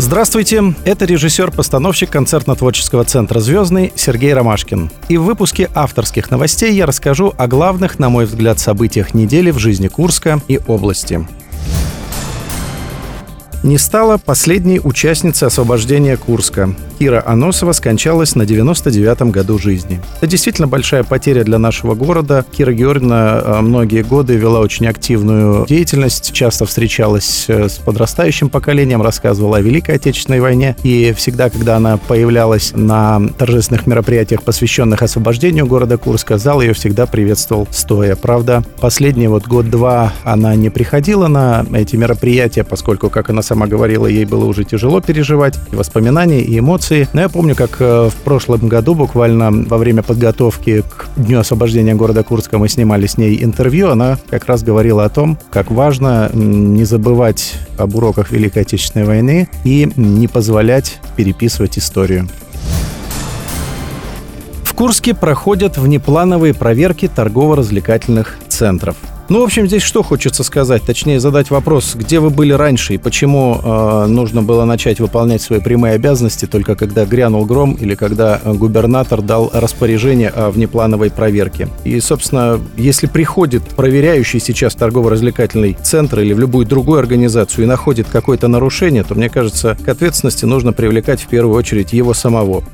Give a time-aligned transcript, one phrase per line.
[0.00, 4.92] Здравствуйте, это режиссер-постановщик концертно-творческого центра «Звездный» Сергей Ромашкин.
[5.08, 9.58] И в выпуске авторских новостей я расскажу о главных, на мой взгляд, событиях недели в
[9.58, 11.26] жизни Курска и области
[13.62, 16.74] не стала последней участницей освобождения Курска.
[16.98, 20.00] Кира Аносова скончалась на 99-м году жизни.
[20.16, 22.44] Это действительно большая потеря для нашего города.
[22.50, 29.02] Кира Георгиевна э, многие годы вела очень активную деятельность, часто встречалась э, с подрастающим поколением,
[29.02, 30.76] рассказывала о Великой Отечественной войне.
[30.82, 37.06] И всегда, когда она появлялась на торжественных мероприятиях, посвященных освобождению города Курска, зал ее всегда
[37.06, 38.16] приветствовал стоя.
[38.16, 44.06] Правда, последний вот год-два она не приходила на эти мероприятия, поскольку, как она сама говорила,
[44.06, 47.08] ей было уже тяжело переживать и воспоминания, и эмоции.
[47.14, 51.94] Но я помню, как э, в прошлом году, буквально во время подготовки к Дню освобождения
[51.94, 53.88] города Курска, мы снимали с ней интервью.
[53.88, 59.48] Она как раз говорила о том, как важно не забывать об уроках Великой Отечественной войны
[59.64, 62.28] и не позволять переписывать историю.
[64.62, 68.96] В Курске проходят внеплановые проверки торгово-развлекательных центров.
[69.28, 72.98] Ну, в общем, здесь что хочется сказать, точнее задать вопрос, где вы были раньше и
[72.98, 78.40] почему э, нужно было начать выполнять свои прямые обязанности только когда грянул гром или когда
[78.42, 81.68] губернатор дал распоряжение о внеплановой проверке.
[81.84, 88.06] И, собственно, если приходит проверяющий сейчас торгово-развлекательный центр или в любую другую организацию и находит
[88.10, 92.64] какое-то нарушение, то, мне кажется, к ответственности нужно привлекать в первую очередь его самого.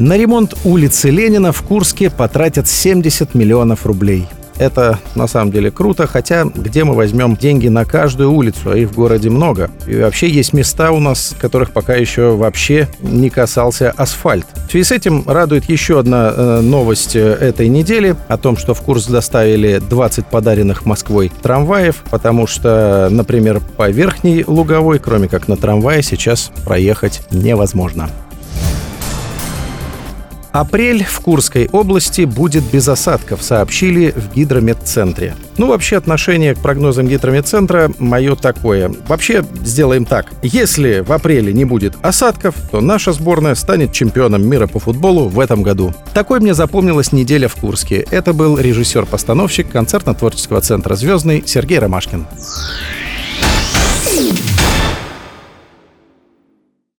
[0.00, 4.26] На ремонт улицы Ленина в Курске потратят 70 миллионов рублей.
[4.56, 8.88] Это на самом деле круто, хотя где мы возьмем деньги на каждую улицу, а их
[8.88, 9.70] в городе много.
[9.86, 14.46] И вообще есть места у нас, которых пока еще вообще не касался асфальт.
[14.68, 18.72] В связи с этим радует еще одна э, новость э, этой недели о том, что
[18.72, 25.46] в Курск доставили 20 подаренных Москвой трамваев, потому что, например, по Верхней Луговой, кроме как
[25.46, 28.08] на трамвае, сейчас проехать невозможно.
[30.52, 35.36] Апрель в Курской области будет без осадков, сообщили в гидрометцентре.
[35.58, 38.92] Ну, вообще, отношение к прогнозам гидрометцентра мое такое.
[39.06, 40.26] Вообще, сделаем так.
[40.42, 45.38] Если в апреле не будет осадков, то наша сборная станет чемпионом мира по футболу в
[45.38, 45.94] этом году.
[46.14, 48.04] Такой мне запомнилась неделя в Курске.
[48.10, 52.26] Это был режиссер-постановщик концертно-творческого центра «Звездный» Сергей Ромашкин.